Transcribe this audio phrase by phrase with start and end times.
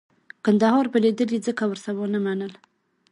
[0.45, 2.53] کندهار بېلېدل یې ځکه ورسره ونه منل.